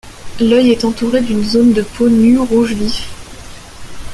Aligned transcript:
L’œil 0.39 0.71
est 0.71 0.83
entouré 0.83 1.21
d’une 1.21 1.43
zone 1.43 1.73
de 1.73 1.83
peau 1.83 2.09
nue 2.09 2.39
rouge 2.39 2.73
vif. 2.73 3.07